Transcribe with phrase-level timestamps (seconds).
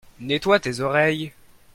[0.19, 1.31] Nettoie tes oreilles.